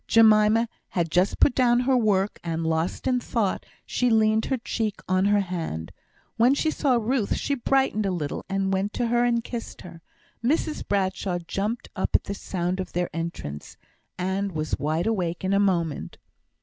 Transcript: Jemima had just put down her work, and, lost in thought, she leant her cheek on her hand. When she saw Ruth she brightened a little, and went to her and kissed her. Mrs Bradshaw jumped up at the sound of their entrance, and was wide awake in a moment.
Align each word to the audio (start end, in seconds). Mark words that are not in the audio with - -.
Jemima 0.07 0.67
had 0.89 1.11
just 1.11 1.39
put 1.39 1.53
down 1.53 1.81
her 1.81 1.95
work, 1.95 2.39
and, 2.43 2.65
lost 2.65 3.05
in 3.05 3.19
thought, 3.19 3.67
she 3.85 4.09
leant 4.09 4.45
her 4.45 4.57
cheek 4.57 4.95
on 5.07 5.25
her 5.25 5.41
hand. 5.41 5.91
When 6.37 6.55
she 6.55 6.71
saw 6.71 6.95
Ruth 6.95 7.35
she 7.35 7.53
brightened 7.53 8.07
a 8.07 8.09
little, 8.09 8.43
and 8.49 8.73
went 8.73 8.93
to 8.93 9.05
her 9.09 9.23
and 9.23 9.43
kissed 9.43 9.81
her. 9.81 10.01
Mrs 10.43 10.87
Bradshaw 10.87 11.37
jumped 11.47 11.87
up 11.95 12.15
at 12.15 12.23
the 12.23 12.33
sound 12.33 12.79
of 12.79 12.93
their 12.93 13.11
entrance, 13.15 13.77
and 14.17 14.53
was 14.53 14.79
wide 14.79 15.05
awake 15.05 15.43
in 15.43 15.53
a 15.53 15.59
moment. 15.59 16.17